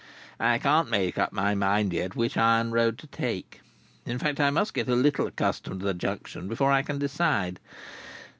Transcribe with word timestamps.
"I 0.39 0.57
can't 0.57 0.89
make 0.89 1.19
up 1.19 1.31
my 1.31 1.53
mind 1.53 1.93
yet, 1.93 2.15
which 2.15 2.35
iron 2.35 2.71
road 2.71 2.97
to 2.97 3.05
take. 3.05 3.61
In 4.03 4.17
fact, 4.17 4.39
I 4.39 4.49
must 4.49 4.73
get 4.73 4.89
a 4.89 4.95
little 4.95 5.27
accustomed 5.27 5.81
to 5.81 5.85
the 5.85 5.93
Junction 5.93 6.47
before 6.47 6.71
I 6.71 6.81
can 6.81 6.97
decide." 6.97 7.59